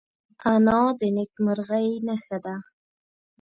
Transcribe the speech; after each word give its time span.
انا 0.51 0.79
د 0.99 1.01
نیکمرغۍ 1.17 1.87
نښه 2.07 2.37
ده 2.45 2.55